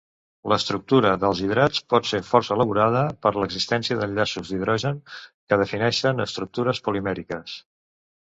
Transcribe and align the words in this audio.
L'estructura 0.51 1.09
dels 1.23 1.41
hidrats 1.47 1.81
pot 1.93 2.07
ser 2.11 2.21
força 2.29 2.55
elaborada 2.55 3.03
per 3.25 3.33
l'existència 3.35 3.99
d'enllaços 4.01 4.49
d'hidrogen 4.53 4.97
que 5.25 5.61
defineixen 5.63 6.27
estructures 6.27 6.81
polimèriques. 6.89 7.55